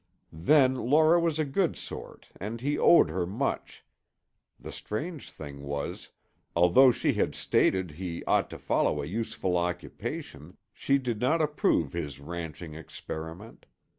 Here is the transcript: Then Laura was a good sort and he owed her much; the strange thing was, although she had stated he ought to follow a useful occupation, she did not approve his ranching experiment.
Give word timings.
Then 0.33 0.73
Laura 0.77 1.19
was 1.19 1.37
a 1.37 1.45
good 1.45 1.75
sort 1.77 2.29
and 2.39 2.59
he 2.59 2.75
owed 2.75 3.11
her 3.11 3.27
much; 3.27 3.85
the 4.59 4.71
strange 4.71 5.29
thing 5.29 5.61
was, 5.61 6.09
although 6.55 6.89
she 6.89 7.13
had 7.13 7.35
stated 7.35 7.91
he 7.91 8.25
ought 8.25 8.49
to 8.49 8.57
follow 8.57 9.03
a 9.03 9.05
useful 9.05 9.55
occupation, 9.55 10.57
she 10.73 10.97
did 10.97 11.19
not 11.21 11.39
approve 11.39 11.93
his 11.93 12.19
ranching 12.19 12.73
experiment. 12.73 13.67